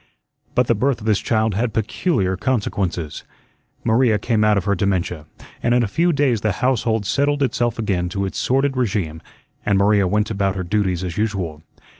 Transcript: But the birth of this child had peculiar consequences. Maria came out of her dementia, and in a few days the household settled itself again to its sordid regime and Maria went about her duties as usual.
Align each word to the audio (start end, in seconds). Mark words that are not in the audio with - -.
But 0.55 0.65
the 0.65 0.73
birth 0.73 0.99
of 0.99 1.05
this 1.05 1.19
child 1.19 1.53
had 1.53 1.75
peculiar 1.75 2.35
consequences. 2.35 3.23
Maria 3.83 4.17
came 4.17 4.43
out 4.43 4.57
of 4.57 4.65
her 4.65 4.73
dementia, 4.73 5.27
and 5.61 5.75
in 5.75 5.83
a 5.83 5.87
few 5.87 6.11
days 6.11 6.41
the 6.41 6.53
household 6.53 7.05
settled 7.05 7.43
itself 7.43 7.77
again 7.77 8.09
to 8.09 8.25
its 8.25 8.39
sordid 8.39 8.75
regime 8.75 9.21
and 9.63 9.77
Maria 9.77 10.07
went 10.07 10.31
about 10.31 10.55
her 10.55 10.63
duties 10.63 11.03
as 11.03 11.19
usual. 11.19 11.61